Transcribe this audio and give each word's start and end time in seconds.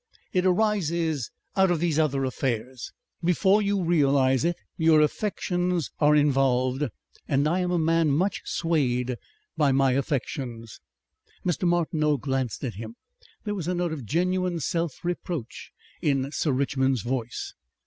"It 0.33 0.47
arises 0.47 1.29
out 1.55 1.69
of 1.69 1.79
these 1.79 1.99
other 1.99 2.25
affairs. 2.25 2.91
Before 3.23 3.61
you 3.61 3.83
realize 3.83 4.43
it 4.43 4.55
your 4.75 4.99
affections 4.99 5.91
are 5.99 6.15
involved. 6.15 6.85
I 7.29 7.59
am 7.59 7.69
a 7.69 7.77
man 7.77 8.09
much 8.09 8.41
swayed 8.43 9.15
by 9.55 9.71
my 9.71 9.91
affections." 9.91 10.79
Mr. 11.45 11.67
Martineau 11.67 12.17
glanced 12.17 12.63
at 12.63 12.73
him. 12.73 12.95
There 13.43 13.53
was 13.53 13.67
a 13.67 13.75
note 13.75 13.93
of 13.93 14.07
genuine 14.07 14.59
self 14.59 15.05
reproach 15.05 15.71
in 16.01 16.31
Sir 16.31 16.51
Richmond's 16.51 17.03
voice. 17.03 17.53